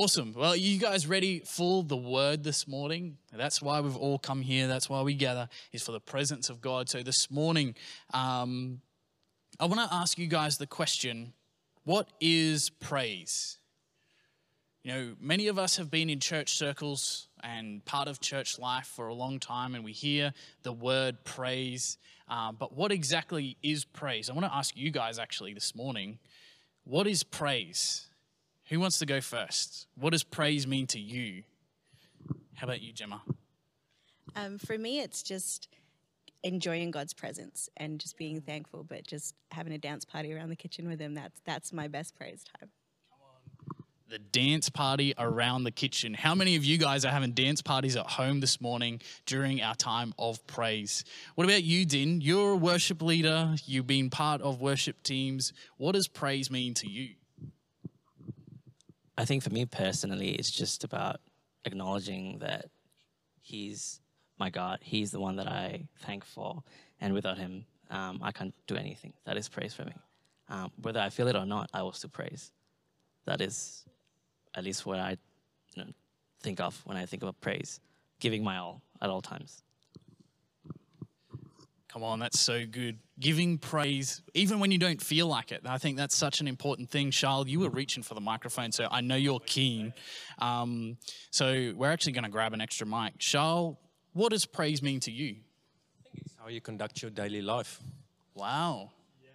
[0.00, 0.32] Awesome.
[0.34, 3.18] Well, you guys ready for the word this morning?
[3.36, 4.66] That's why we've all come here.
[4.66, 6.88] That's why we gather, is for the presence of God.
[6.88, 7.74] So this morning,
[8.14, 8.80] um,
[9.60, 11.34] I want to ask you guys the question
[11.84, 13.58] what is praise?
[14.84, 18.86] You know, many of us have been in church circles and part of church life
[18.86, 20.32] for a long time, and we hear
[20.62, 21.98] the word praise.
[22.26, 24.30] Uh, but what exactly is praise?
[24.30, 26.20] I want to ask you guys actually this morning
[26.84, 28.09] what is praise?
[28.70, 29.88] Who wants to go first?
[29.96, 31.42] What does praise mean to you?
[32.54, 33.20] How about you, Gemma?
[34.36, 35.66] Um, for me, it's just
[36.44, 40.56] enjoying God's presence and just being thankful, but just having a dance party around the
[40.56, 41.14] kitchen with Him.
[41.14, 42.70] That's that's my best praise time.
[44.08, 46.14] The dance party around the kitchen.
[46.14, 49.74] How many of you guys are having dance parties at home this morning during our
[49.74, 51.04] time of praise?
[51.34, 52.20] What about you, Din?
[52.20, 53.56] You're a worship leader.
[53.66, 55.52] You've been part of worship teams.
[55.76, 57.14] What does praise mean to you?
[59.20, 61.20] I think for me personally, it's just about
[61.66, 62.70] acknowledging that
[63.42, 64.00] He's
[64.38, 64.78] my God.
[64.80, 66.62] He's the one that I thank for.
[67.02, 69.12] And without Him, um, I can't do anything.
[69.26, 69.92] That is praise for me.
[70.48, 72.50] Um, whether I feel it or not, I will still praise.
[73.26, 73.84] That is
[74.54, 75.18] at least what I
[75.74, 75.90] you know,
[76.42, 77.78] think of when I think about praise,
[78.20, 79.62] giving my all at all times.
[81.92, 83.00] Come on, that's so good.
[83.18, 85.62] Giving praise, even when you don't feel like it.
[85.66, 87.10] I think that's such an important thing.
[87.10, 89.92] Charles, you were reaching for the microphone, so I know you're keen.
[90.38, 90.98] Um,
[91.32, 93.18] so we're actually going to grab an extra mic.
[93.18, 93.76] Charles,
[94.12, 95.34] what does praise mean to you?
[95.98, 97.80] I think it's how you conduct your daily life.
[98.34, 98.92] Wow.
[99.20, 99.32] Yes.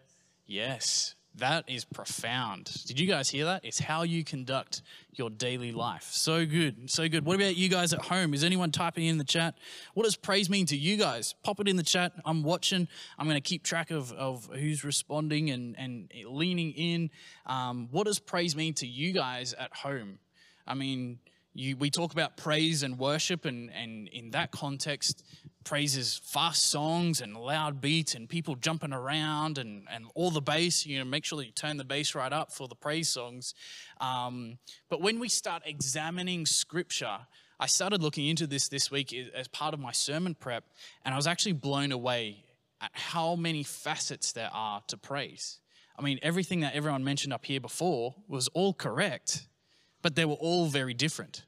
[0.48, 1.16] Yes.
[1.38, 2.72] That is profound.
[2.86, 3.66] Did you guys hear that?
[3.66, 6.08] It's how you conduct your daily life.
[6.12, 6.90] So good.
[6.90, 7.26] So good.
[7.26, 8.34] What about you guys at home?
[8.34, 9.56] Is anyone typing in the chat?
[9.96, 11.36] What does praise mean to you guys?
[11.44, 12.14] Pop it in the chat.
[12.24, 12.88] I'm watching.
[13.20, 17.10] I'm going to keep track of, of who's responding and, and leaning in.
[17.46, 20.20] Um, what does praise mean to you guys at home?
[20.66, 21.20] I mean,
[21.54, 25.24] you, we talk about praise and worship, and, and in that context,
[25.66, 30.86] praises fast songs and loud beats and people jumping around and, and all the bass.
[30.86, 33.54] You know, make sure that you turn the bass right up for the praise songs.
[34.00, 34.60] Um,
[34.90, 37.18] but when we start examining scripture,
[37.60, 40.64] I started looking into this this week as part of my sermon prep,
[41.04, 42.44] and I was actually blown away
[42.82, 45.60] at how many facets there are to praise.
[45.98, 49.48] I mean, everything that everyone mentioned up here before was all correct,
[50.02, 51.46] but they were all very different.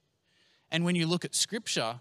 [0.72, 2.00] And when you look at scripture,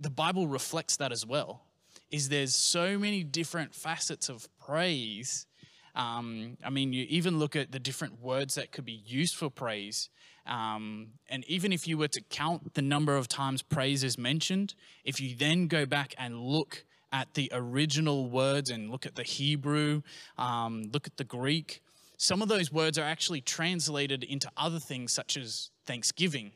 [0.00, 1.62] the Bible reflects that as well.
[2.10, 5.46] Is there's so many different facets of praise.
[5.94, 9.50] Um, I mean, you even look at the different words that could be used for
[9.50, 10.08] praise.
[10.46, 14.74] Um, and even if you were to count the number of times praise is mentioned,
[15.04, 19.22] if you then go back and look at the original words and look at the
[19.22, 20.02] Hebrew,
[20.38, 21.82] um, look at the Greek,
[22.16, 26.52] some of those words are actually translated into other things such as thanksgiving.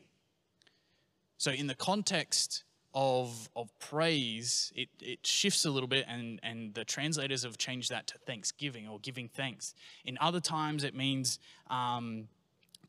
[1.37, 2.64] So, in the context
[2.95, 7.91] of, of praise, it, it shifts a little bit, and, and the translators have changed
[7.91, 9.75] that to thanksgiving or giving thanks.
[10.05, 11.37] In other times, it means
[11.69, 12.29] um,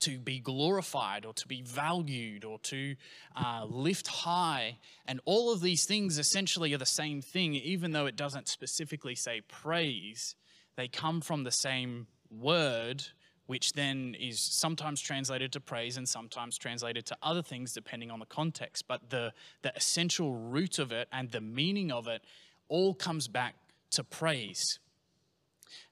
[0.01, 2.95] to be glorified or to be valued or to
[3.35, 4.79] uh, lift high.
[5.09, 9.17] And all of these things essentially are the same thing, even though it doesn't specifically
[9.17, 10.37] say praise,
[10.77, 13.03] they come from the same word
[13.47, 18.19] which then is sometimes translated to praise and sometimes translated to other things depending on
[18.19, 18.85] the context.
[18.89, 22.23] But the, the essential root of it and the meaning of it
[22.69, 23.55] all comes back
[23.93, 24.79] to praise.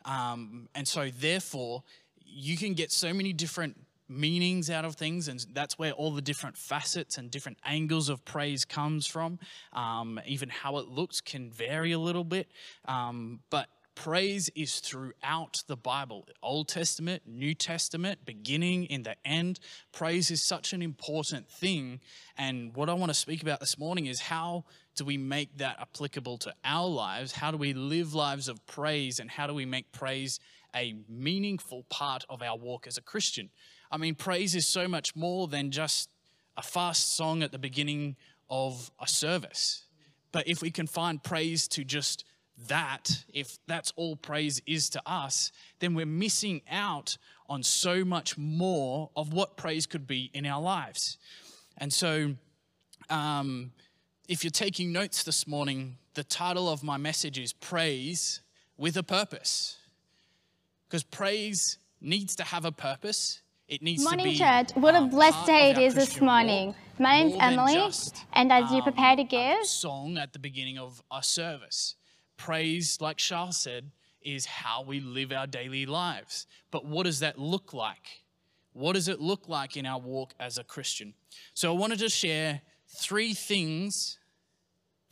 [0.04, 1.82] Um, and so, therefore,
[2.24, 3.76] you can get so many different
[4.08, 8.22] meanings out of things and that's where all the different facets and different angles of
[8.24, 9.38] praise comes from
[9.72, 12.46] um, even how it looks can vary a little bit
[12.84, 19.60] um, but Praise is throughout the Bible Old Testament, New Testament, beginning in the end.
[19.92, 22.00] Praise is such an important thing.
[22.36, 24.64] And what I want to speak about this morning is how
[24.96, 27.32] do we make that applicable to our lives?
[27.32, 29.20] How do we live lives of praise?
[29.20, 30.40] And how do we make praise
[30.74, 33.50] a meaningful part of our walk as a Christian?
[33.92, 36.10] I mean, praise is so much more than just
[36.56, 38.16] a fast song at the beginning
[38.50, 39.84] of a service.
[40.32, 42.24] But if we can find praise to just
[42.68, 47.16] that, if that's all praise is to us, then we're missing out
[47.48, 51.18] on so much more of what praise could be in our lives.
[51.78, 52.34] And so,
[53.10, 53.72] um,
[54.28, 58.40] if you're taking notes this morning, the title of my message is Praise
[58.78, 59.76] with a Purpose.
[60.88, 63.42] Because praise needs to have a purpose.
[63.68, 64.38] It needs morning, to be.
[64.38, 64.70] church.
[64.74, 66.68] What a um, blessed day it is this morning.
[66.68, 70.18] walk, My name's more Emily, just, and as you um, prepare to a give, song
[70.18, 71.96] at the beginning of our service.
[72.36, 73.90] Praise, like Charles said,
[74.22, 76.46] is how we live our daily lives.
[76.70, 78.24] But what does that look like?
[78.72, 81.14] What does it look like in our walk as a Christian?
[81.52, 84.18] So I wanted to share three things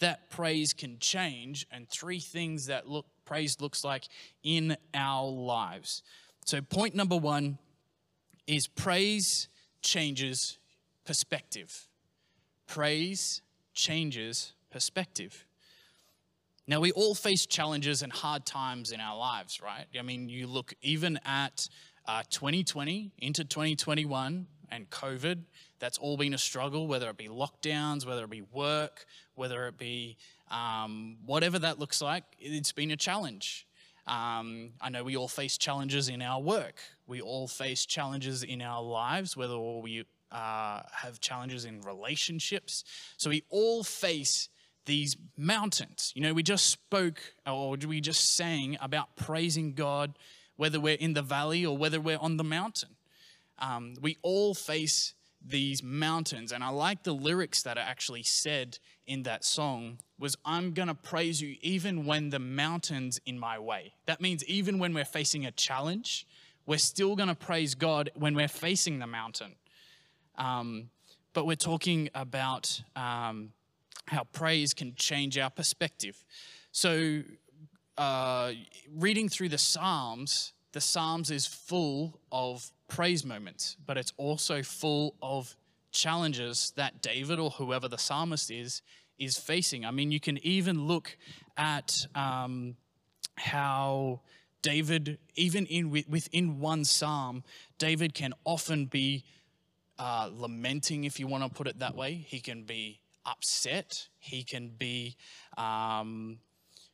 [0.01, 4.09] that praise can change and three things that look praise looks like
[4.43, 6.03] in our lives.
[6.45, 7.57] So point number 1
[8.49, 9.49] is praise
[9.81, 10.59] changes
[11.05, 11.87] perspective.
[12.67, 13.43] Praise
[13.75, 15.47] changes perspective.
[16.67, 19.87] Now, we all face challenges and hard times in our lives, right?
[19.99, 21.69] I mean, you look even at
[22.07, 25.43] uh, 2020 into 2021 and COVID,
[25.81, 29.77] that's all been a struggle, whether it be lockdowns, whether it be work, whether it
[29.77, 30.17] be
[30.53, 33.67] um, whatever that looks like, it's been a challenge.
[34.07, 36.81] Um, I know we all face challenges in our work.
[37.07, 42.85] We all face challenges in our lives, whether we uh, have challenges in relationships.
[43.17, 44.49] So we all face
[44.85, 46.13] these mountains.
[46.15, 50.19] You know, we just spoke or we just sang about praising God,
[50.57, 52.97] whether we're in the valley or whether we're on the mountain.
[53.59, 55.15] Um, we all face
[55.45, 60.37] these mountains and i like the lyrics that are actually said in that song was
[60.45, 64.79] i'm going to praise you even when the mountains in my way that means even
[64.79, 66.27] when we're facing a challenge
[66.67, 69.57] we're still going to praise god when we're facing the mountain
[70.39, 70.89] um,
[71.35, 73.53] but we're talking about um,
[74.09, 76.25] how praise can change our perspective.
[76.73, 77.23] So,
[77.99, 78.53] uh,
[78.95, 85.15] reading through the Psalms, the Psalms is full of praise moments, but it's also full
[85.23, 85.55] of
[85.93, 88.83] challenges that David or whoever the psalmist is
[89.19, 89.85] is facing.
[89.85, 91.17] I mean, you can even look
[91.57, 92.77] at um,
[93.37, 94.21] how
[94.63, 97.45] David, even in within one psalm,
[97.79, 99.25] David can often be
[99.99, 102.15] uh, lamenting, if you want to put it that way.
[102.15, 105.17] He can be upset, he can be
[105.57, 106.39] um,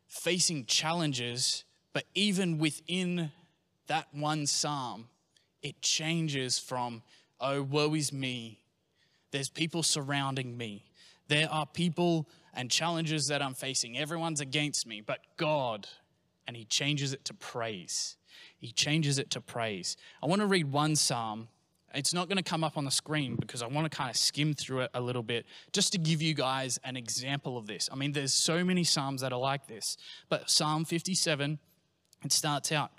[0.06, 3.32] facing challenges, but even within
[3.86, 5.08] that one psalm,
[5.62, 7.02] it changes from,
[7.40, 8.60] oh, woe is me.
[9.30, 10.84] There's people surrounding me.
[11.28, 13.98] There are people and challenges that I'm facing.
[13.98, 15.86] Everyone's against me, but God,
[16.46, 18.16] and He changes it to praise.
[18.58, 19.96] He changes it to praise.
[20.22, 21.48] I want to read one psalm
[21.94, 24.16] it's not going to come up on the screen because I want to kind of
[24.16, 27.88] skim through it a little bit just to give you guys an example of this.
[27.90, 29.96] I mean, there's so many Psalms that are like this,
[30.28, 31.58] but Psalm 57,
[32.24, 32.92] it starts out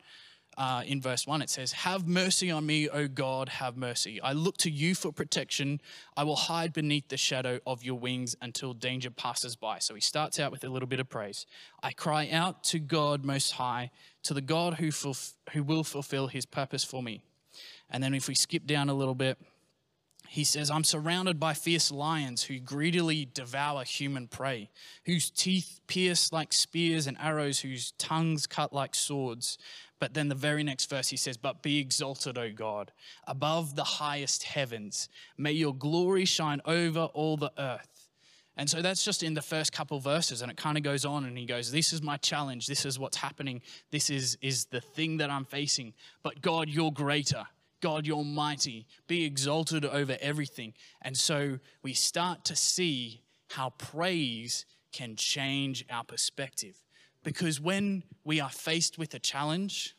[0.57, 1.41] uh, in verse 1.
[1.41, 4.19] It says, Have mercy on me, O God, have mercy.
[4.21, 5.79] I look to you for protection.
[6.17, 9.79] I will hide beneath the shadow of your wings until danger passes by.
[9.79, 11.45] So he starts out with a little bit of praise.
[11.81, 13.91] I cry out to God Most High,
[14.23, 17.21] to the God who, fulf- who will fulfill his purpose for me.
[17.89, 19.37] And then if we skip down a little bit,
[20.29, 24.69] he says, I'm surrounded by fierce lions who greedily devour human prey,
[25.05, 29.57] whose teeth pierce like spears and arrows, whose tongues cut like swords.
[29.99, 32.91] But then the very next verse he says, But be exalted, O God,
[33.25, 35.09] above the highest heavens.
[35.35, 38.07] May your glory shine over all the earth.
[38.55, 41.25] And so that's just in the first couple verses, and it kind of goes on,
[41.25, 42.67] and he goes, This is my challenge.
[42.67, 43.61] This is what's happening.
[43.89, 45.93] This is, is the thing that I'm facing.
[46.21, 47.45] But God, you're greater.
[47.81, 50.73] God, you're mighty, be exalted over everything.
[51.01, 56.75] And so we start to see how praise can change our perspective.
[57.23, 59.95] Because when we are faced with a challenge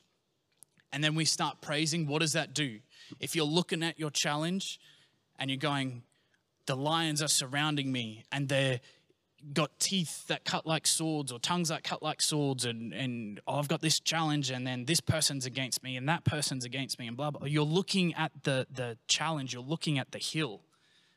[0.93, 2.79] and then we start praising, what does that do?
[3.19, 4.81] If you're looking at your challenge
[5.39, 6.03] and you're going,
[6.67, 8.81] the lions are surrounding me and they're
[9.53, 13.59] got teeth that cut like swords or tongues that cut like swords and, and oh,
[13.59, 17.07] I've got this challenge and then this person's against me and that person's against me
[17.07, 17.47] and blah, blah.
[17.47, 20.63] You're looking at the, the challenge, you're looking at the hill.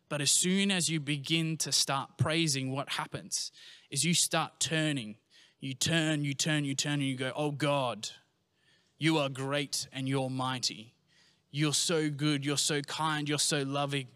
[0.09, 3.51] But as soon as you begin to start praising, what happens
[3.89, 5.15] is you start turning.
[5.59, 8.09] You turn, you turn, you turn, and you go, Oh God,
[8.97, 10.93] you are great and you're mighty.
[11.51, 14.07] You're so good, you're so kind, you're so loving.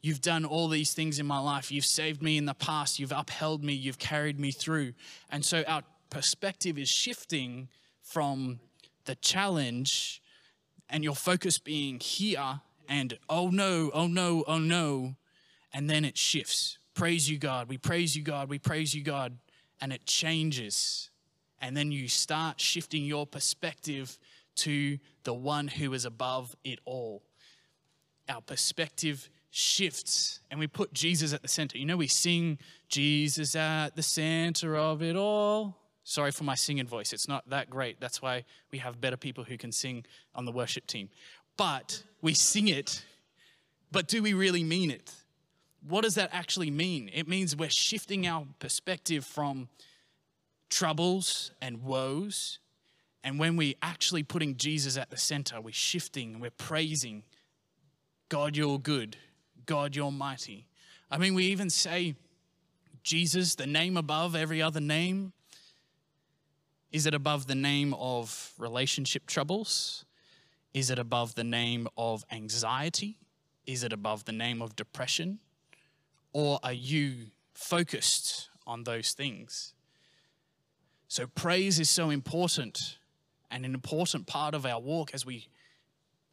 [0.00, 1.72] You've done all these things in my life.
[1.72, 2.98] You've saved me in the past.
[2.98, 3.72] You've upheld me.
[3.72, 4.92] You've carried me through.
[5.30, 7.68] And so our perspective is shifting
[8.02, 8.60] from
[9.04, 10.22] the challenge
[10.88, 15.16] and your focus being here and oh no, oh no, oh no.
[15.72, 16.78] And then it shifts.
[16.94, 17.68] Praise you, God.
[17.68, 18.48] We praise you, God.
[18.48, 19.36] We praise you, God.
[19.80, 21.10] And it changes.
[21.60, 24.18] And then you start shifting your perspective
[24.56, 27.22] to the one who is above it all.
[28.28, 31.78] Our perspective shifts and we put Jesus at the center.
[31.78, 35.76] You know, we sing Jesus at the center of it all.
[36.04, 37.12] Sorry for my singing voice.
[37.12, 38.00] It's not that great.
[38.00, 41.10] That's why we have better people who can sing on the worship team.
[41.56, 43.04] But we sing it,
[43.90, 45.12] but do we really mean it?
[45.86, 47.10] What does that actually mean?
[47.12, 49.68] It means we're shifting our perspective from
[50.70, 52.58] troubles and woes.
[53.24, 57.24] And when we're actually putting Jesus at the center, we're shifting, we're praising
[58.28, 59.16] God, you're good.
[59.68, 60.66] God, you're mighty.
[61.10, 62.14] I mean, we even say
[63.02, 65.34] Jesus, the name above every other name.
[66.90, 70.06] Is it above the name of relationship troubles?
[70.72, 73.18] Is it above the name of anxiety?
[73.66, 75.38] Is it above the name of depression?
[76.32, 79.74] Or are you focused on those things?
[81.08, 82.96] So, praise is so important
[83.50, 85.48] and an important part of our walk as we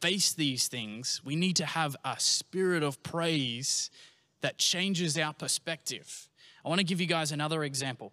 [0.00, 1.20] face these things.
[1.24, 3.90] We need to have a spirit of praise
[4.40, 6.28] that changes our perspective.
[6.64, 8.12] I want to give you guys another example.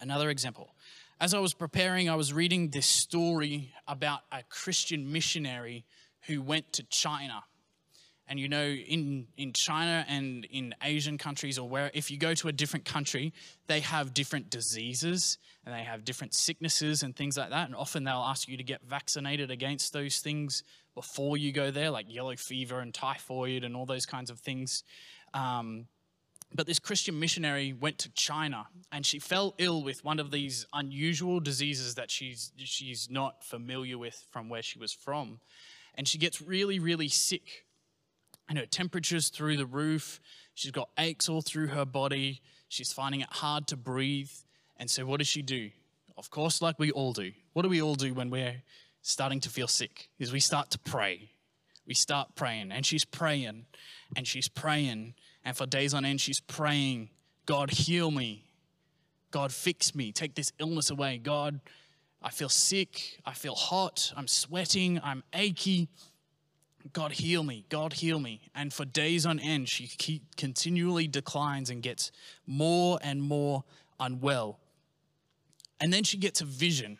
[0.00, 0.74] Another example.
[1.20, 5.84] As I was preparing, I was reading this story about a Christian missionary
[6.26, 7.42] who went to China.
[8.30, 12.32] And you know, in, in China and in Asian countries, or where if you go
[12.34, 13.32] to a different country,
[13.66, 17.66] they have different diseases and they have different sicknesses and things like that.
[17.66, 20.62] And often they'll ask you to get vaccinated against those things
[20.94, 24.84] before you go there, like yellow fever and typhoid and all those kinds of things.
[25.34, 25.86] Um,
[26.54, 30.66] but this Christian missionary went to China and she fell ill with one of these
[30.72, 35.40] unusual diseases that she's, she's not familiar with from where she was from.
[35.96, 37.64] And she gets really, really sick
[38.58, 40.20] her temperature's through the roof.
[40.54, 42.42] She's got aches all through her body.
[42.68, 44.30] She's finding it hard to breathe.
[44.76, 45.70] And so, what does she do?
[46.16, 47.32] Of course, like we all do.
[47.52, 48.62] What do we all do when we're
[49.02, 50.08] starting to feel sick?
[50.18, 51.30] Is we start to pray.
[51.86, 53.66] We start praying, and she's praying,
[54.14, 55.14] and she's praying,
[55.44, 57.10] and for days on end, she's praying,
[57.46, 58.44] God, heal me.
[59.30, 60.12] God, fix me.
[60.12, 61.18] Take this illness away.
[61.18, 61.60] God,
[62.22, 63.20] I feel sick.
[63.24, 64.12] I feel hot.
[64.16, 65.00] I'm sweating.
[65.02, 65.88] I'm achy.
[66.92, 68.40] God heal me, God heal me.
[68.54, 72.10] And for days on end, she keep, continually declines and gets
[72.46, 73.64] more and more
[73.98, 74.58] unwell.
[75.78, 76.98] And then she gets a vision.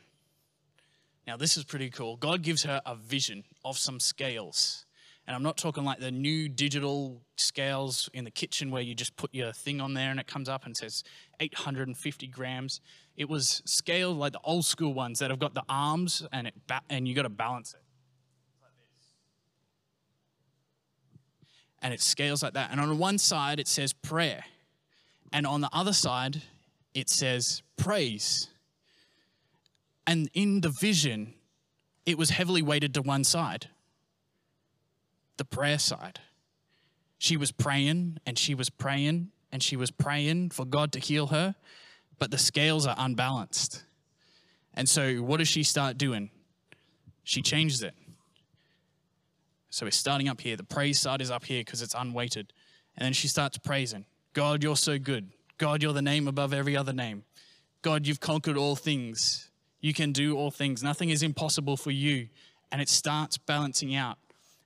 [1.27, 2.17] Now, this is pretty cool.
[2.17, 4.87] God gives her a vision of some scales.
[5.27, 9.17] And I'm not talking like the new digital scales in the kitchen where you just
[9.17, 11.05] put your thing on there and it comes up and says
[11.39, 12.81] 850 grams.
[13.17, 16.55] It was scaled like the old school ones that have got the arms and it
[16.67, 17.83] ba- and you got to balance it.
[21.83, 22.71] And it scales like that.
[22.71, 24.45] And on one side, it says prayer,
[25.33, 26.43] and on the other side,
[26.95, 28.49] it says praise.
[30.07, 31.35] And in the vision,
[32.05, 33.69] it was heavily weighted to one side
[35.37, 36.21] the prayer side.
[37.17, 41.29] She was praying and she was praying and she was praying for God to heal
[41.29, 41.55] her,
[42.19, 43.83] but the scales are unbalanced.
[44.75, 46.31] And so, what does she start doing?
[47.25, 47.95] She changes it.
[49.71, 50.57] So we're starting up here.
[50.57, 52.53] The praise side is up here because it's unweighted.
[52.97, 55.31] And then she starts praising God, you're so good.
[55.59, 57.25] God, you're the name above every other name.
[57.83, 59.51] God, you've conquered all things.
[59.81, 60.83] You can do all things.
[60.83, 62.29] Nothing is impossible for you.
[62.71, 64.19] And it starts balancing out.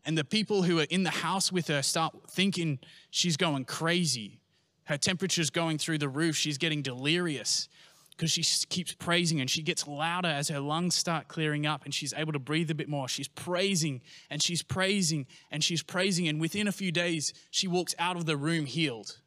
[0.04, 2.78] And the people who are in the house with her start thinking
[3.11, 4.40] she's going crazy.
[4.84, 6.37] Her temperature's going through the roof.
[6.37, 7.68] She's getting delirious
[8.16, 11.92] because she keeps praising and she gets louder as her lungs start clearing up and
[11.92, 13.09] she's able to breathe a bit more.
[13.09, 16.28] She's praising and she's praising and she's praising.
[16.28, 19.18] And within a few days, she walks out of the room healed.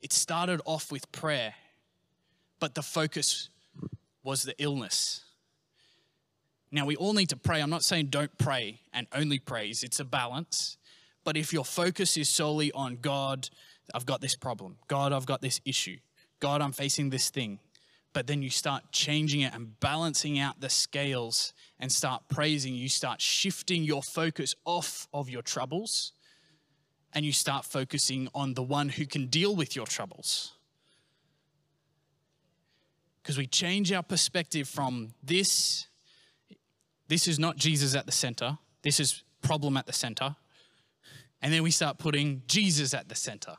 [0.00, 1.54] It started off with prayer,
[2.60, 3.48] but the focus
[4.22, 5.24] was the illness.
[6.70, 7.60] Now, we all need to pray.
[7.60, 10.76] I'm not saying don't pray and only praise, it's a balance.
[11.24, 13.48] But if your focus is solely on God,
[13.94, 14.78] I've got this problem.
[14.88, 15.98] God, I've got this issue.
[16.40, 17.60] God, I'm facing this thing.
[18.12, 22.74] But then you start changing it and balancing out the scales and start praising.
[22.74, 26.12] You start shifting your focus off of your troubles
[27.14, 30.52] and you start focusing on the one who can deal with your troubles.
[33.22, 35.86] Because we change our perspective from this,
[37.08, 40.36] this is not Jesus at the center, this is problem at the center.
[41.40, 43.56] And then we start putting Jesus at the center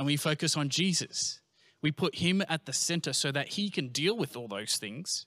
[0.00, 1.42] and we focus on Jesus.
[1.82, 5.26] We put him at the center so that he can deal with all those things.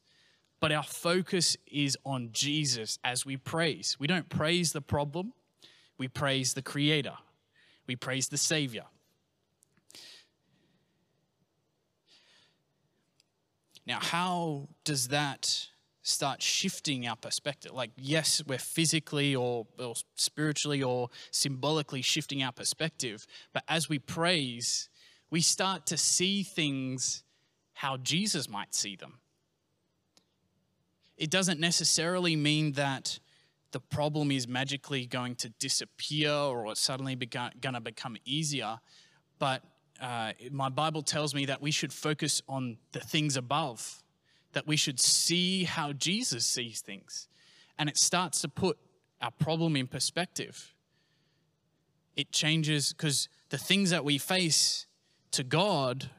[0.59, 3.97] But our focus is on Jesus as we praise.
[3.99, 5.33] We don't praise the problem,
[5.99, 7.13] we praise the Creator,
[7.85, 8.85] we praise the Savior.
[13.85, 15.67] Now, how does that
[16.03, 17.71] start shifting our perspective.
[17.71, 23.99] Like, yes, we're physically or, or, spiritually or symbolically shifting our perspective, but as we
[23.99, 24.89] praise,
[25.31, 27.23] we start to see things
[27.73, 29.19] how Jesus might see them.
[31.17, 33.19] It doesn't necessarily mean that
[33.71, 38.79] the problem is magically going to disappear or it's suddenly going to become easier,
[39.39, 39.63] but
[40.01, 44.02] uh, my Bible tells me that we should focus on the things above
[44.53, 47.27] that we should see how Jesus sees things.
[47.77, 48.77] and it starts to put
[49.19, 50.75] our problem in perspective.
[52.15, 54.85] It changes because the things that we face
[55.31, 56.11] to God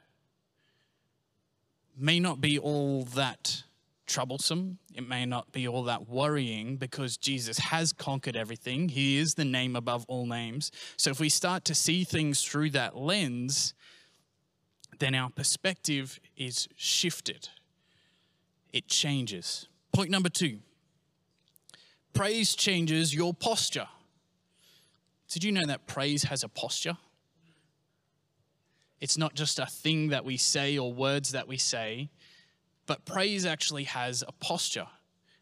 [1.96, 3.62] may not be all that
[4.06, 4.78] troublesome.
[4.94, 8.88] It may not be all that worrying because Jesus has conquered everything.
[8.88, 10.70] He is the name above all names.
[10.96, 13.74] So if we start to see things through that lens,
[14.98, 17.48] then our perspective is shifted.
[18.74, 19.68] It changes.
[19.92, 20.58] Point number two
[22.12, 23.86] praise changes your posture.
[25.28, 26.96] Did you know that praise has a posture?
[29.00, 32.10] It's not just a thing that we say or words that we say,
[32.86, 34.86] but praise actually has a posture.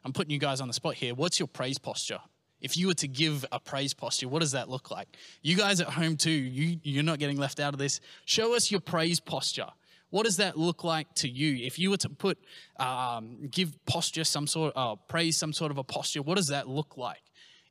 [0.05, 1.15] I'm putting you guys on the spot here.
[1.15, 2.21] What's your praise posture?
[2.61, 5.09] If you were to give a praise posture, what does that look like?
[5.43, 8.01] You guys at home too, you, you're not getting left out of this.
[8.25, 9.69] Show us your praise posture.
[10.13, 11.65] What does that look like to you?
[11.65, 12.37] If you were to put,
[12.79, 16.69] um, give posture some sort, uh, praise some sort of a posture, what does that
[16.69, 17.23] look like?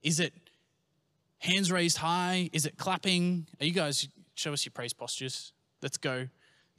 [0.02, 0.34] Is it
[1.38, 2.50] hands raised high?
[2.52, 3.46] Is it clapping?
[3.60, 5.54] Are you guys, show us your praise postures.
[5.84, 6.28] Let's go.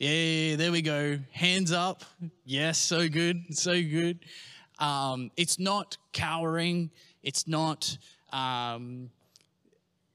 [0.00, 1.20] Yeah, there we go.
[1.30, 2.02] Hands up.
[2.44, 4.18] Yes, so good, so good.
[4.80, 6.90] Um, it's not cowering.
[7.22, 7.96] It's not,
[8.32, 9.10] um,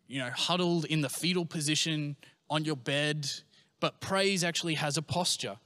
[0.10, 2.18] you know, huddled in the fetal position
[2.50, 3.30] on your bed,
[3.80, 5.58] but praise actually has a posture.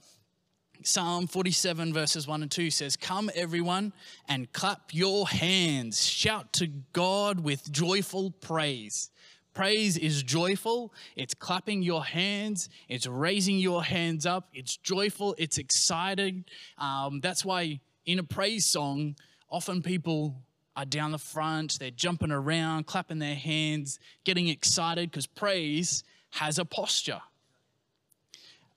[0.84, 3.94] Psalm 47, verses 1 and 2 says, Come, everyone,
[4.28, 6.04] and clap your hands.
[6.06, 9.12] Shout to God with joyful praise.
[9.54, 10.94] Praise is joyful.
[11.16, 12.70] It's clapping your hands.
[12.88, 14.48] It's raising your hands up.
[14.54, 15.36] It's joyful.
[15.38, 16.46] It's excited.
[16.78, 19.16] Um, that's why in a praise song,
[19.50, 20.42] often people
[20.76, 21.78] are down the front.
[21.80, 27.22] They're jumping around, clapping their hands, getting excited because praise has a posture.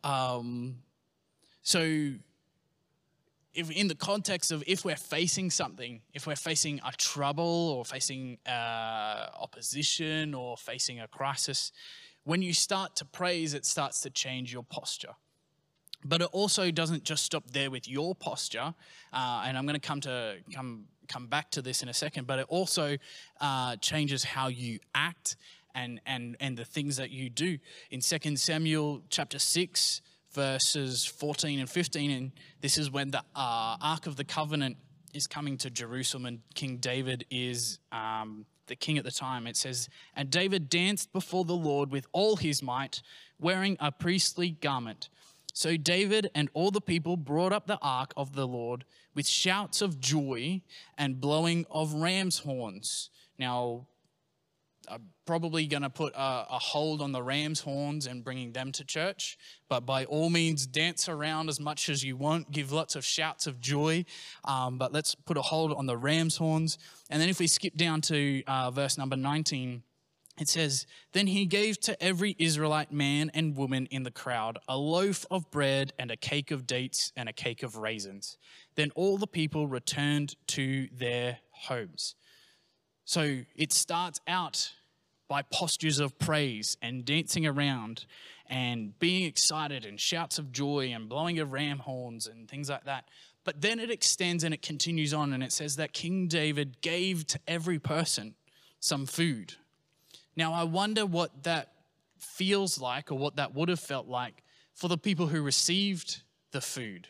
[0.05, 0.77] Um,
[1.63, 2.13] so
[3.55, 7.85] if in the context of if we're facing something, if we're facing a trouble or
[7.85, 11.73] facing uh, opposition or facing a crisis,
[12.25, 15.15] when you start to praise, it starts to change your posture.
[16.05, 18.75] But it also doesn't just stop there with your posture,
[19.13, 22.27] uh, and I'm going to come to come come back to this in a second.
[22.27, 22.99] But it also
[23.41, 25.37] uh, changes how you act
[25.75, 27.59] and and and the things that you do.
[27.91, 30.01] In Second Samuel chapter six,
[30.35, 32.11] verses 14 and 15.
[32.11, 34.77] And this is when the uh, Ark of the Covenant
[35.15, 39.47] is coming to Jerusalem, and King David is um, the king at the time.
[39.47, 43.01] It says, And David danced before the Lord with all his might,
[43.39, 45.09] wearing a priestly garment.
[45.53, 48.85] So David and all the people brought up the ark of the Lord
[49.15, 50.63] with shouts of joy
[50.99, 53.11] and blowing of ram's horns.
[53.39, 53.87] Now,
[54.91, 58.73] I'm probably going to put a, a, hold on the ram's horns and bringing them
[58.73, 59.39] to church.
[59.69, 63.47] But by all means, dance around as much as you want, give lots of shouts
[63.47, 64.05] of joy.
[64.45, 66.79] Um, but let's put a hold on the ram's horns.
[67.11, 69.83] And then if we skip down to uh, verse number 19,
[70.39, 74.77] it says, Then he gave to every Israelite man and woman in the crowd a
[74.77, 78.37] loaf of bread and a cake of dates and a cake of raisins.
[78.75, 82.17] Then all the people returned to their homes.
[83.05, 84.73] So it starts out
[85.29, 88.07] by postures of praise and dancing around
[88.49, 92.85] and being excited and shouts of joy and blowing of ram horns and things like
[92.85, 93.09] that.
[93.45, 97.27] But then it extends and it continues on and it says that King David gave
[97.29, 98.35] to every person
[98.81, 99.55] some food.
[100.37, 101.73] Now, I wonder what that
[102.19, 106.61] feels like or what that would have felt like for the people who received the
[106.61, 107.09] food.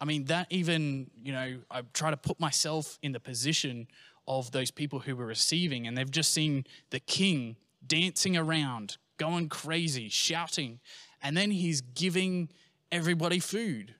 [0.00, 3.88] I mean, that even, you know, I try to put myself in the position
[4.28, 9.48] of those people who were receiving, and they've just seen the king dancing around, going
[9.48, 10.78] crazy, shouting,
[11.20, 12.48] and then he's giving
[12.92, 13.94] everybody food.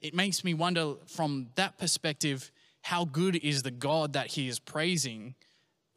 [0.00, 2.50] It makes me wonder from that perspective
[2.82, 5.34] how good is the God that he is praising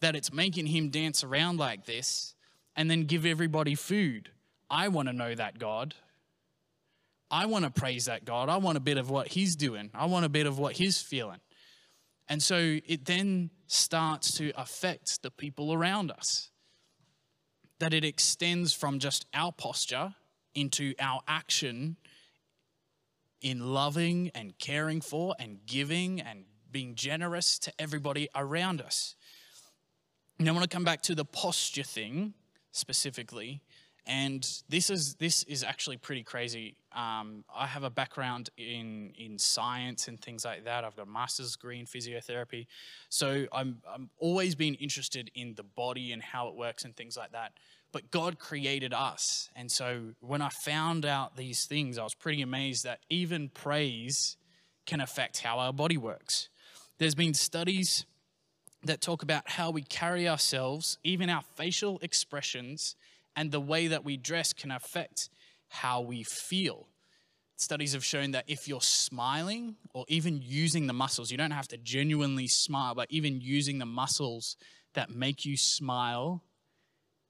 [0.02, 2.36] that it's making him dance around like this
[2.76, 4.30] and then give everybody food.
[4.70, 5.96] I want to know that God.
[7.32, 8.50] I want to praise that God.
[8.50, 9.92] I want a bit of what he's doing.
[9.94, 11.40] I want a bit of what he's feeling.
[12.30, 16.52] And so it then starts to affect the people around us.
[17.80, 20.14] That it extends from just our posture
[20.54, 21.98] into our action
[23.42, 29.16] in loving and caring for and giving and being generous to everybody around us.
[30.38, 32.34] And I want to come back to the posture thing
[32.72, 33.62] specifically.
[34.10, 36.76] And this is this is actually pretty crazy.
[36.94, 40.84] Um, I have a background in in science and things like that.
[40.84, 42.66] I've got a master's degree in physiotherapy,
[43.10, 47.16] so I'm I'm always been interested in the body and how it works and things
[47.16, 47.54] like that.
[47.92, 52.42] But God created us, and so when I found out these things, I was pretty
[52.42, 54.38] amazed that even praise
[54.88, 56.50] can affect how our body works.
[56.98, 58.08] There's been studies
[58.84, 62.96] that talk about how we carry ourselves, even our facial expressions,
[63.40, 65.30] and the way that we dress can affect
[65.70, 66.90] how we feel.
[67.56, 71.70] Studies have shown that if you're smiling or even using the muscles, you don't have
[71.70, 74.58] to genuinely smile, but even using the muscles
[74.94, 76.44] that make you smile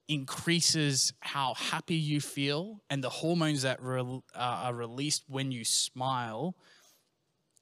[0.08, 5.64] increases how happy you feel and the hormones that re- uh, are released when you
[5.64, 6.56] smile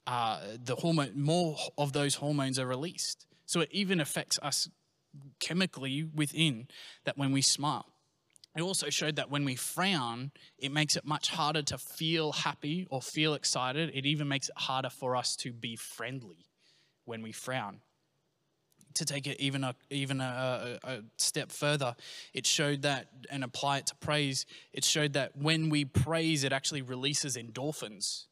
[0.06, 4.70] uh, the hormone more of those hormones are released so it even affects us
[5.42, 6.70] chemically within
[7.04, 7.97] that when we smile
[8.58, 12.88] it also showed that when we frown it makes it much harder to feel happy
[12.90, 16.48] or feel excited it even makes it harder for us to be friendly
[17.06, 17.80] when we frown
[18.98, 21.96] to take it even a even a, a, step further,
[22.34, 24.46] it showed that and apply it to praise.
[24.74, 28.26] It showed that when we praise, it actually releases endorphins.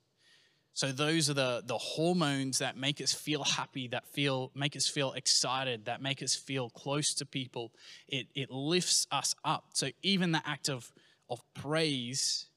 [0.75, 4.89] So those are the the hormones that make us feel happy, that feel make us
[4.89, 7.71] feel excited, that make us feel close to people.
[8.09, 9.69] It it lifts us up.
[9.73, 10.91] So even the act of
[11.29, 12.47] of praise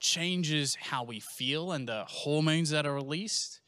[0.00, 3.60] changes how we feel and the hormones that are released,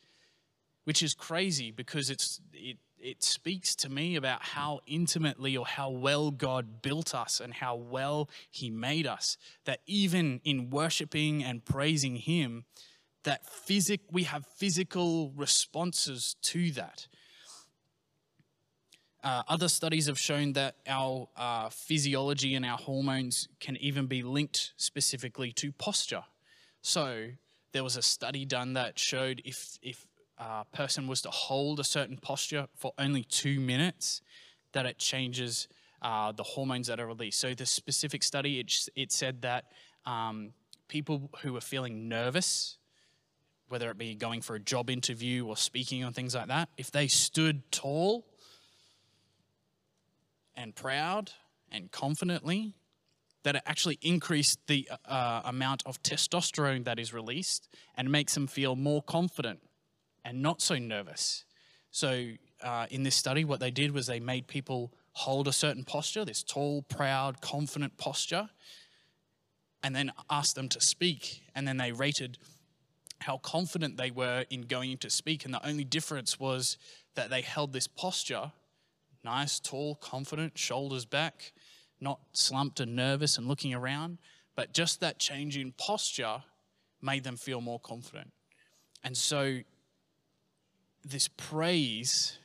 [0.84, 5.90] which is crazy because it's it it speaks to me about how intimately or how
[5.90, 9.36] well God built us and how well He made us.
[9.66, 12.64] That even in worshiping and praising Him,
[13.24, 17.06] that physic we have physical responses to that.
[19.22, 24.22] Uh, other studies have shown that our uh, physiology and our hormones can even be
[24.22, 26.24] linked specifically to posture.
[26.80, 27.28] So
[27.72, 30.06] there was a study done that showed if if
[30.38, 34.22] uh, person was to hold a certain posture for only two minutes,
[34.72, 35.68] that it changes
[36.02, 37.38] uh, the hormones that are released.
[37.38, 39.66] So, the specific study, it, it said that
[40.04, 40.52] um,
[40.88, 42.78] people who were feeling nervous,
[43.72, 46.90] whether it be going for a job interview or speaking on things like that, if
[46.90, 48.26] they stood tall
[50.54, 51.30] and proud
[51.70, 52.74] and confidently,
[53.44, 58.46] that it actually increased the uh, amount of testosterone that is released and makes them
[58.46, 59.60] feel more confident
[60.22, 61.46] and not so nervous.
[61.90, 62.32] So,
[62.62, 66.26] uh, in this study, what they did was they made people hold a certain posture,
[66.26, 68.50] this tall, proud, confident posture,
[69.82, 71.42] and then asked them to speak.
[71.54, 72.36] And then they rated
[73.22, 75.44] how confident they were in going to speak.
[75.44, 76.78] And the only difference was
[77.14, 78.52] that they held this posture
[79.24, 81.52] nice, tall, confident, shoulders back,
[82.00, 84.18] not slumped and nervous and looking around.
[84.56, 86.42] But just that change in posture
[87.00, 88.32] made them feel more confident.
[89.04, 89.60] And so
[91.04, 92.38] this praise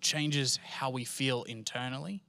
[0.00, 2.22] changes how we feel internally.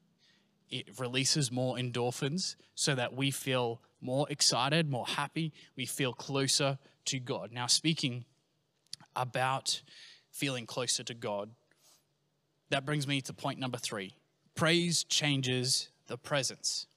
[0.69, 6.77] It releases more endorphins so that we feel more excited, more happy, we feel closer
[7.05, 7.51] to God.
[7.51, 8.25] Now, speaking
[9.15, 9.81] about
[10.31, 11.51] feeling closer to God,
[12.69, 14.13] that brings me to point number three
[14.55, 16.87] praise changes the presence.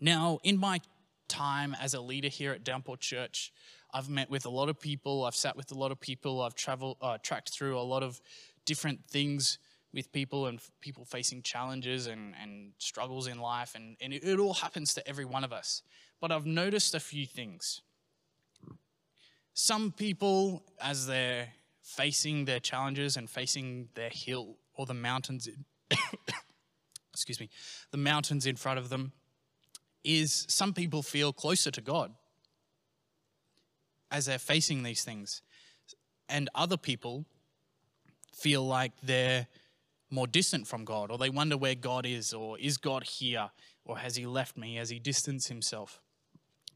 [0.00, 0.80] Now, in my
[1.28, 3.52] time as a leader here at Downport Church,
[3.92, 6.54] I've met with a lot of people, I've sat with a lot of people, I've
[6.54, 8.20] traveled, uh, tracked through a lot of
[8.64, 9.58] different things
[9.92, 14.40] with people and people facing challenges and, and struggles in life, and, and it, it
[14.40, 15.82] all happens to every one of us.
[16.20, 17.82] But I've noticed a few things.
[19.54, 21.48] Some people, as they're
[21.80, 25.64] facing their challenges and facing their hill or the mountains, in,
[27.12, 27.48] excuse me,
[27.92, 29.12] the mountains in front of them,
[30.02, 32.12] is some people feel closer to God
[34.10, 35.40] as they're facing these things.
[36.28, 37.24] And other people
[38.32, 39.46] feel like they're
[40.10, 43.50] more distant from God, or they wonder where God is, or is God here,
[43.84, 44.76] or has He left me?
[44.76, 46.00] Has He distanced Himself?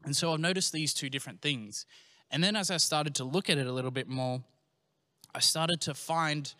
[0.03, 1.85] And so I've noticed these two different things.
[2.31, 4.41] And then as I started to look at it a little bit more,
[5.33, 6.53] I started to find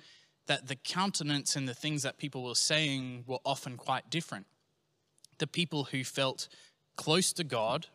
[0.47, 4.47] that the countenance and the things that people were saying were often quite different.
[5.37, 6.47] The people who felt
[6.95, 7.87] close to God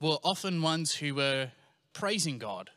[0.00, 1.52] were often ones who were
[1.92, 2.70] praising God.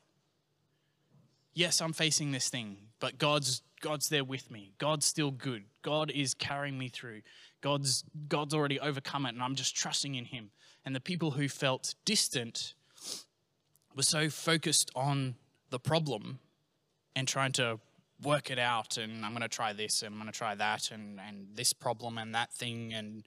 [1.53, 4.73] Yes, I'm facing this thing, but God's God's there with me.
[4.77, 5.63] God's still good.
[5.81, 7.21] God is carrying me through.
[7.61, 10.51] God's God's already overcome it and I'm just trusting in him.
[10.85, 12.75] And the people who felt distant
[13.95, 15.35] were so focused on
[15.69, 16.39] the problem
[17.15, 17.79] and trying to
[18.23, 20.91] work it out and I'm going to try this and I'm going to try that
[20.91, 23.23] and and this problem and that thing and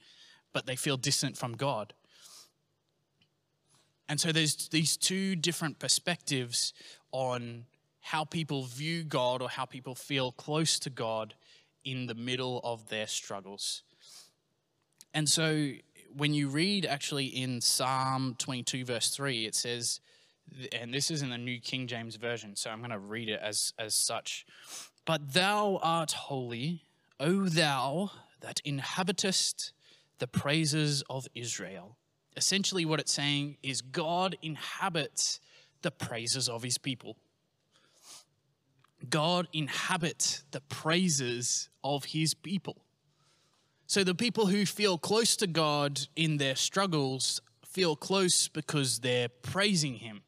[0.53, 1.93] but they feel distant from God.
[4.09, 6.73] And so there's these two different perspectives
[7.11, 7.65] on
[8.01, 11.35] how people view God or how people feel close to God
[11.85, 13.83] in the middle of their struggles.
[15.13, 15.71] And so
[16.15, 20.01] when you read actually in Psalm 22, verse 3, it says,
[20.73, 23.41] and this is in the New King James Version, so I'm going to read it
[23.43, 24.47] as, as such.
[25.05, 26.83] But thou art holy,
[27.21, 29.73] O thou that inhabitest
[30.19, 31.97] the praises of Israel.
[32.37, 35.41] Essentially, what it's saying is God inhabits
[35.83, 37.17] the praises of his people.
[39.09, 42.79] God inhabits the praises of his people.
[43.87, 49.29] So the people who feel close to God in their struggles feel close because they're
[49.29, 50.23] praising him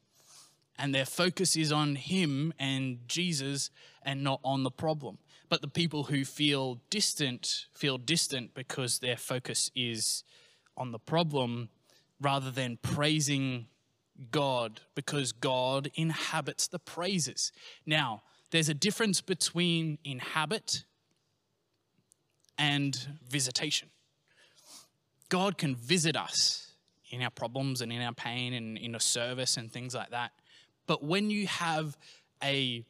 [0.79, 3.71] and their focus is on him and Jesus
[4.03, 5.19] and not on the problem.
[5.49, 10.25] But the people who feel distant feel distant because their focus is
[10.77, 11.69] on the problem
[12.21, 13.67] rather than praising
[14.31, 17.53] God because God inhabits the praises.
[17.85, 20.85] Now, there's a difference between inhabit
[22.59, 22.97] and
[23.29, 23.91] visitation.
[25.29, 26.73] God can visit us
[27.11, 30.33] in our problems and in our pain and in a service and things like that.
[30.87, 31.97] But when you have
[32.43, 32.85] a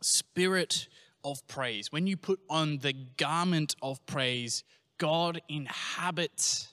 [0.00, 0.88] spirit
[1.24, 4.64] of praise, when you put on the garment of praise,
[4.98, 6.72] God inhabits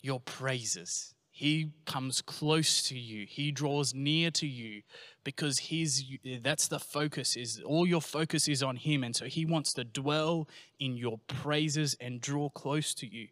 [0.00, 1.14] your praises.
[1.30, 3.26] He comes close to you.
[3.28, 4.82] He draws near to you
[5.24, 6.04] because he's
[6.42, 9.82] that's the focus is all your focus is on him and so he wants to
[9.82, 10.46] dwell
[10.78, 13.28] in your praises and draw close to you.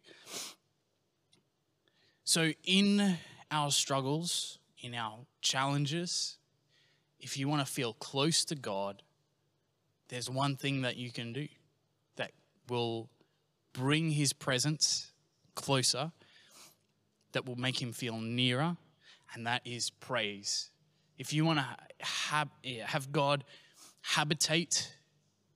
[2.25, 3.17] So in
[3.51, 6.37] our struggles, in our challenges,
[7.19, 9.01] if you want to feel close to God,
[10.09, 11.47] there's one thing that you can do
[12.17, 12.31] that
[12.69, 13.09] will
[13.71, 15.11] bring his presence
[15.55, 16.11] closer,
[17.31, 18.77] that will make him feel nearer,
[19.33, 20.69] and that is praise.
[21.17, 22.49] If you want to have,
[22.85, 23.45] have God
[24.01, 24.93] habitate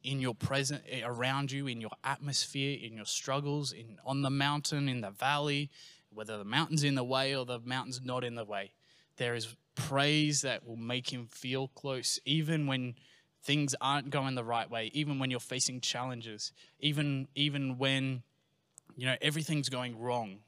[0.04, 4.30] in your present eh, around you in your atmosphere in your struggles in on the
[4.30, 5.70] mountain in the valley
[6.14, 8.72] whether the mountain's in the way or the mountain's not in the way
[9.18, 12.96] there is praise that will make him feel close, even when
[13.44, 18.24] things aren't going the right way, even when you're facing challenges, even, even when
[18.96, 20.40] you know everything's going wrong.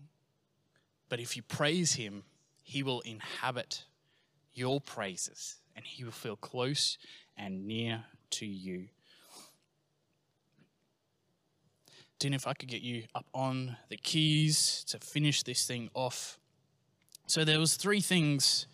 [1.08, 2.24] But if you praise him,
[2.62, 3.84] he will inhabit
[4.54, 6.98] your praises and he will feel close
[7.38, 8.88] and near to you.
[12.20, 16.39] Dean, if I could get you up on the keys to finish this thing off.
[17.30, 18.66] So there was three things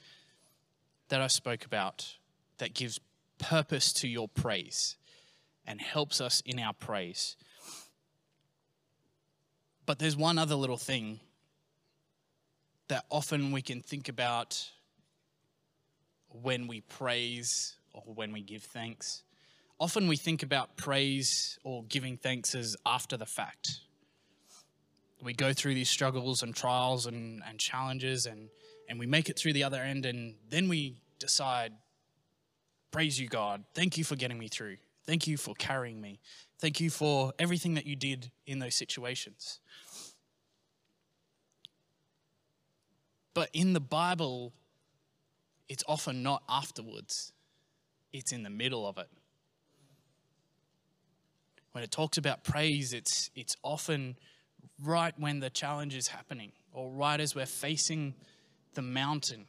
[1.09, 2.15] that I spoke about
[2.57, 3.01] that gives
[3.37, 4.95] purpose to your praise
[5.67, 7.35] and helps us in our praise.
[9.85, 11.19] But there's one other little thing
[12.87, 14.71] that often we can think about
[16.29, 19.23] when we praise or when we give thanks.
[19.81, 23.81] Often we think about praise or giving thanks as after the fact
[25.25, 28.49] we go through these struggles and trials and, and challenges and,
[28.87, 31.73] and we make it through the other end and then we decide
[32.91, 33.63] praise you god.
[33.73, 34.77] Thank you for getting me through.
[35.05, 36.19] Thank you for carrying me.
[36.59, 39.59] Thank you for everything that you did in those situations.
[43.33, 44.53] But in the bible
[45.67, 47.33] it's often not afterwards.
[48.13, 49.09] It's in the middle of it.
[51.71, 54.17] When it talks about praise it's it's often
[54.81, 58.13] right when the challenge is happening or right as we're facing
[58.73, 59.45] the mountain.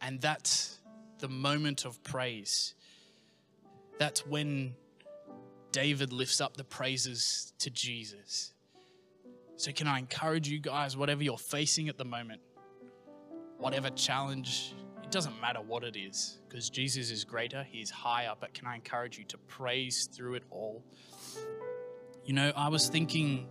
[0.00, 0.78] And that's
[1.18, 2.74] the moment of praise.
[3.98, 4.74] That's when
[5.72, 8.54] David lifts up the praises to Jesus.
[9.56, 12.40] So, can I encourage you guys, whatever you're facing at the moment,
[13.58, 14.74] whatever challenge,
[15.04, 18.76] it doesn't matter what it is, because Jesus is greater, He's higher, but can I
[18.76, 20.82] encourage you to praise through it all?
[22.24, 23.48] You know, I was thinking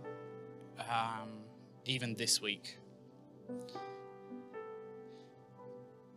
[0.88, 1.28] um,
[1.84, 2.78] even this week.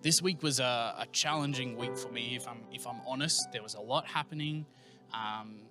[0.02, 2.36] This week was a, a, challenging week for me.
[2.36, 4.66] If I'm if I'm honest, there was a lot happening.
[5.14, 5.62] Um,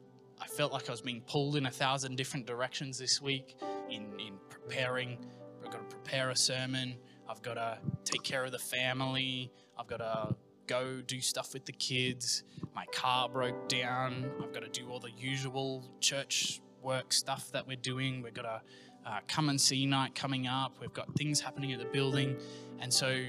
[0.40, 3.57] I felt like I was being pulled in a thousand different directions this week
[3.90, 5.18] in in preparing.
[5.62, 6.96] I've got to prepare a sermon.
[7.28, 9.52] I've got to take care of the family.
[9.78, 10.35] I've got to
[10.66, 12.44] go do stuff with the kids.
[12.74, 14.31] My car broke down.
[14.42, 18.23] I've got to do all the usual church work stuff that we're doing.
[18.23, 18.62] We've got a
[19.05, 20.77] uh, come and see night coming up.
[20.81, 22.37] We've got things happening at the building.
[22.81, 23.25] And so,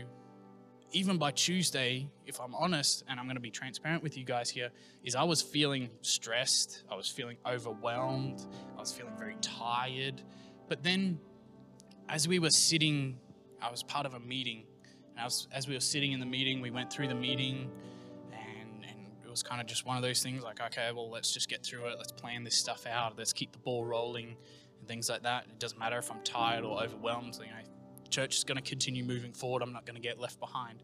[0.91, 4.49] even by Tuesday, if I'm honest, and I'm going to be transparent with you guys
[4.49, 4.69] here,
[5.03, 6.83] is I was feeling stressed.
[6.91, 8.45] I was feeling overwhelmed.
[8.77, 10.21] I was feeling very tired.
[10.69, 11.19] But then,
[12.09, 13.17] as we were sitting,
[13.61, 14.65] I was part of a meeting.
[15.17, 17.71] And was, as we were sitting in the meeting, we went through the meeting
[19.33, 21.85] was kind of just one of those things like, okay, well, let's just get through
[21.87, 21.95] it.
[21.97, 23.17] Let's plan this stuff out.
[23.17, 24.35] Let's keep the ball rolling
[24.79, 25.45] and things like that.
[25.49, 27.35] It doesn't matter if I'm tired or overwhelmed.
[27.39, 29.63] You know, church is going to continue moving forward.
[29.63, 30.83] I'm not going to get left behind.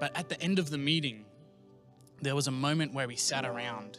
[0.00, 1.26] But at the end of the meeting,
[2.22, 3.98] there was a moment where we sat around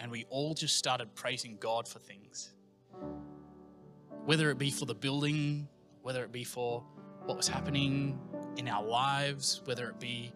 [0.00, 2.54] and we all just started praising God for things.
[4.24, 5.68] Whether it be for the building,
[6.02, 6.82] whether it be for
[7.24, 8.18] what was happening
[8.56, 10.32] in our lives, whether it be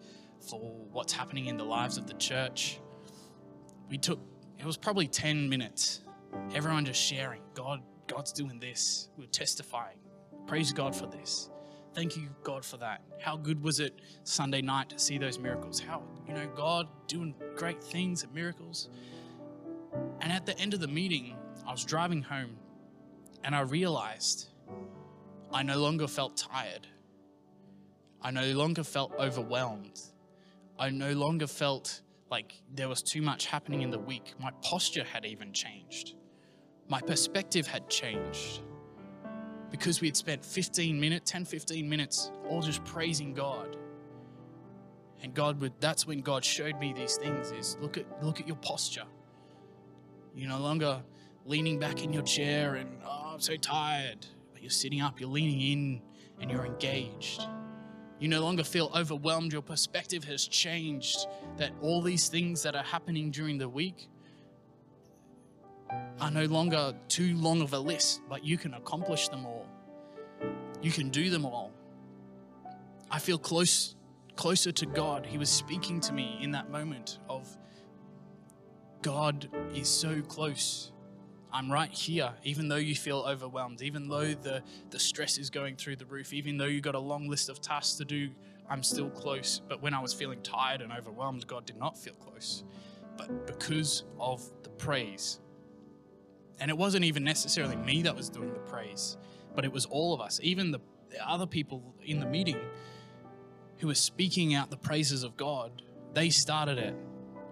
[0.49, 0.59] for
[0.91, 2.79] what's happening in the lives of the church.
[3.89, 4.19] We took,
[4.59, 6.01] it was probably 10 minutes,
[6.53, 9.09] everyone just sharing, God, God's doing this.
[9.17, 9.97] We're testifying.
[10.47, 11.49] Praise God for this.
[11.93, 13.01] Thank you, God, for that.
[13.19, 15.79] How good was it Sunday night to see those miracles?
[15.79, 18.89] How, you know, God doing great things and miracles.
[20.21, 21.35] And at the end of the meeting,
[21.67, 22.57] I was driving home
[23.43, 24.49] and I realized
[25.53, 26.87] I no longer felt tired.
[28.21, 29.99] I no longer felt overwhelmed.
[30.83, 34.33] I no longer felt like there was too much happening in the week.
[34.37, 36.15] My posture had even changed.
[36.89, 38.63] My perspective had changed
[39.71, 43.77] because we had spent 15 minutes, 10, 15 minutes, all just praising God.
[45.21, 48.47] And God would, that's when God showed me these things is look at, look at
[48.47, 49.05] your posture.
[50.35, 51.01] You're no longer
[51.45, 54.25] leaning back in your chair and, oh, I'm so tired.
[54.51, 56.01] But you're sitting up, you're leaning in,
[56.41, 57.47] and you're engaged.
[58.23, 59.51] You no longer feel overwhelmed.
[59.51, 61.27] Your perspective has changed.
[61.57, 64.07] That all these things that are happening during the week
[66.21, 69.67] are no longer too long of a list, but you can accomplish them all.
[70.81, 71.73] You can do them all.
[73.11, 73.93] I feel close,
[74.37, 75.25] closer to God.
[75.25, 77.45] He was speaking to me in that moment of
[79.01, 80.92] God is so close.
[81.53, 85.75] I'm right here, even though you feel overwhelmed, even though the, the stress is going
[85.75, 88.31] through the roof, even though you've got a long list of tasks to do,
[88.67, 89.61] I'm still close.
[89.69, 92.63] But when I was feeling tired and overwhelmed, God did not feel close.
[93.17, 95.39] But because of the praise,
[96.59, 99.17] and it wasn't even necessarily me that was doing the praise,
[99.53, 100.79] but it was all of us, even the,
[101.11, 102.57] the other people in the meeting
[103.77, 105.83] who were speaking out the praises of God.
[106.15, 106.95] They started it.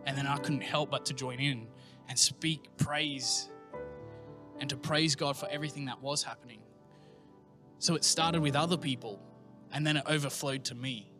[0.07, 1.67] And then I couldn't help but to join in
[2.09, 3.50] and speak praise
[4.61, 6.59] and to praise God for everything that was happening.
[7.79, 9.19] So it started with other people
[9.73, 11.11] and then it overflowed to me.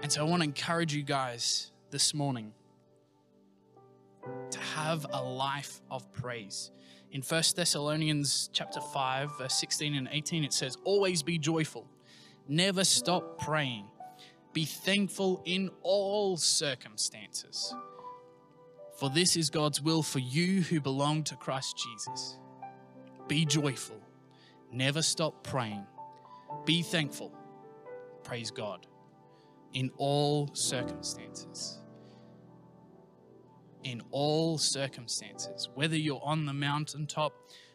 [0.00, 2.52] And so I want to encourage you guys this morning
[4.50, 6.70] to have a life of praise.
[7.10, 11.86] In 1 Thessalonians chapter 5 verse 16 and 18 it says always be joyful
[12.48, 13.86] never stop praying
[14.52, 17.74] be thankful in all circumstances
[18.96, 22.38] for this is God's will for you who belong to Christ Jesus.
[23.28, 24.00] Be joyful.
[24.72, 25.86] Never stop praying.
[26.64, 27.32] Be thankful.
[28.24, 28.86] Praise God
[29.72, 31.82] in all circumstances.
[33.84, 37.32] In all circumstances, whether you're on the mountaintop,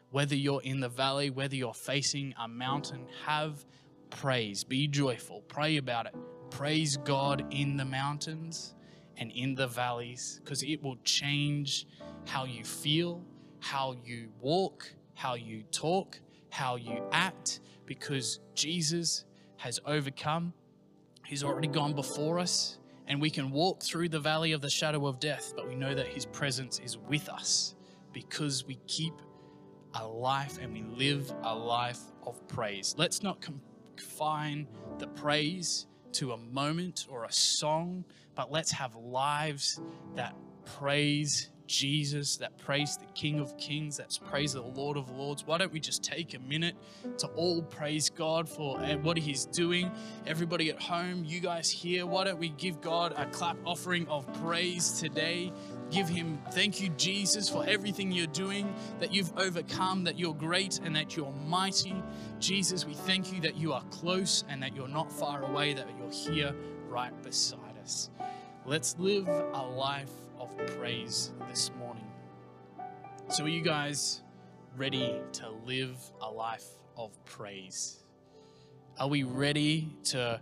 [0.09, 3.63] whether you're in the valley, whether you're facing a mountain, have
[4.09, 4.63] praise.
[4.63, 5.41] Be joyful.
[5.47, 6.15] Pray about it.
[6.49, 8.73] Praise God in the mountains
[9.21, 11.85] and in the valleys because it will change
[12.25, 13.23] how you feel,
[13.59, 19.25] how you walk, how you talk, how you act because Jesus
[19.57, 20.53] has overcome.
[21.23, 25.05] He's already gone before us, and we can walk through the valley of the shadow
[25.05, 27.75] of death, but we know that His presence is with us
[28.11, 29.13] because we keep
[29.93, 32.95] a life and we live a life of praise.
[32.97, 39.79] Let's not confine the praise to a moment or a song, but let's have lives
[40.15, 45.47] that praise Jesus, that praise the King of Kings, that praise the Lord of Lords.
[45.47, 46.75] Why don't we just take a minute
[47.19, 49.89] to all praise God for eh, what He's doing?
[50.27, 54.31] Everybody at home, you guys here, why don't we give God a clap offering of
[54.43, 55.53] praise today?
[55.91, 60.79] Give Him thank you, Jesus, for everything you're doing, that you've overcome, that you're great
[60.83, 62.01] and that you're mighty.
[62.39, 65.87] Jesus, we thank you that you are close and that you're not far away, that
[65.99, 66.55] you're here
[66.87, 68.09] right beside us.
[68.65, 72.07] Let's live a life of praise this morning.
[73.27, 74.21] So, are you guys
[74.77, 78.03] ready to live a life of praise?
[78.97, 80.39] Are we ready to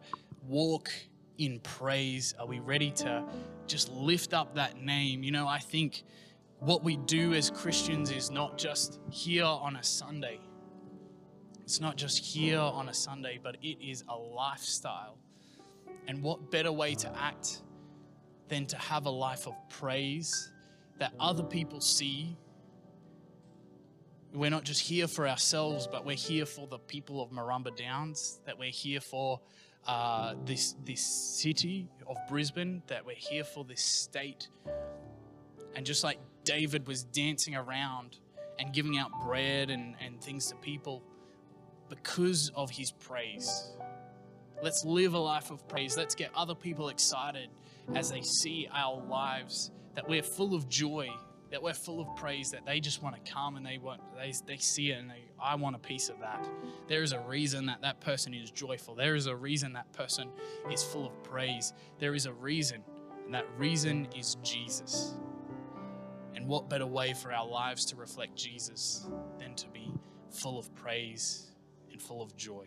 [0.48, 0.92] walk
[1.40, 2.36] in praise?
[2.38, 3.24] Are we ready to
[3.66, 5.24] just lift up that name?
[5.24, 6.04] You know, I think
[6.60, 10.40] what we do as Christians is not just here on a Sunday.
[11.62, 15.18] It's not just here on a Sunday, but it is a lifestyle.
[16.08, 17.62] And what better way to act
[18.50, 20.52] than to have a life of praise
[20.98, 22.36] that other people see?
[24.34, 28.40] We're not just here for ourselves, but we're here for the people of Murrumba Downs,
[28.46, 29.40] that we're here for
[29.88, 34.50] uh, this, this city of Brisbane, that we're here for this state.
[35.76, 38.18] And just like David was dancing around
[38.58, 41.04] and giving out bread and, and things to people,
[41.90, 43.72] because of his praise.
[44.62, 45.98] Let's live a life of praise.
[45.98, 47.50] Let's get other people excited
[47.96, 51.10] as they see our lives, that we're full of joy,
[51.52, 54.34] that we're full of praise, that they just want to come and they want they,
[54.46, 56.48] they see it and they I want a piece of that.
[56.88, 58.96] There is a reason that that person is joyful.
[58.96, 60.30] There is a reason that person
[60.72, 61.74] is full of praise.
[62.00, 62.84] There is a reason,
[63.26, 65.14] and that reason is Jesus.
[66.36, 69.08] And what better way for our lives to reflect Jesus
[69.40, 69.92] than to be
[70.32, 71.52] full of praise
[71.92, 72.66] and full of joy?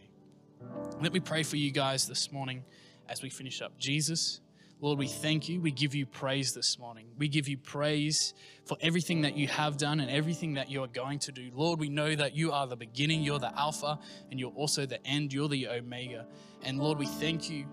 [1.00, 2.64] Let me pray for you guys this morning
[3.08, 3.78] as we finish up.
[3.78, 4.41] Jesus,
[4.82, 5.60] Lord, we thank you.
[5.60, 7.06] We give you praise this morning.
[7.16, 10.88] We give you praise for everything that you have done and everything that you are
[10.88, 11.52] going to do.
[11.54, 14.00] Lord, we know that you are the beginning, you're the Alpha,
[14.32, 16.26] and you're also the end, you're the Omega.
[16.64, 17.66] And Lord, we thank you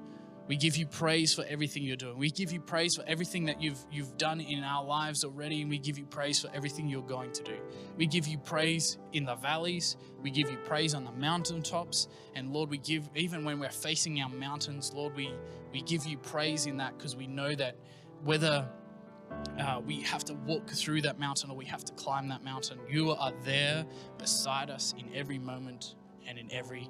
[0.49, 2.17] we give you praise for everything you're doing.
[2.17, 5.69] We give you praise for everything that you've you've done in our lives already, and
[5.69, 7.53] we give you praise for everything you're going to do.
[7.97, 9.95] We give you praise in the valleys.
[10.23, 12.07] We give you praise on the mountaintops.
[12.33, 15.31] And Lord, we give even when we're facing our mountains, Lord, we
[15.71, 17.75] we give you praise in that because we know that
[18.23, 18.67] whether
[19.59, 22.79] uh, we have to walk through that mountain or we have to climb that mountain,
[22.89, 23.85] you are there
[24.17, 25.93] beside us in every moment
[26.27, 26.89] and in every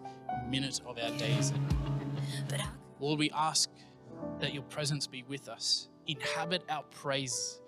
[0.49, 1.51] minute of our days.
[3.00, 3.70] Lord, we ask
[4.39, 5.88] that your presence be with us.
[6.08, 7.62] Inhabit our praise.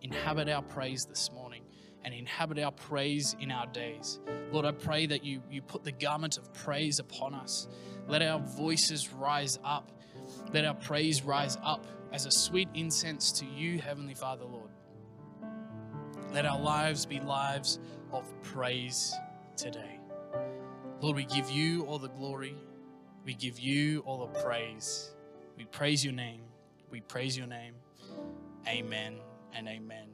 [0.00, 1.62] Inhabit our praise this morning
[2.04, 4.18] and inhabit our praise in our days.
[4.50, 7.68] Lord, I pray that you, you put the garment of praise upon us.
[8.08, 9.92] Let our voices rise up.
[10.52, 14.70] Let our praise rise up as a sweet incense to you, Heavenly Father, Lord.
[16.32, 17.78] Let our lives be lives
[18.10, 19.14] of praise
[19.56, 20.00] today.
[21.00, 22.56] Lord, we give you all the glory
[23.24, 25.12] we give you all the praise.
[25.56, 26.42] We praise your name.
[26.90, 27.74] We praise your name.
[28.68, 29.16] Amen
[29.54, 30.11] and amen.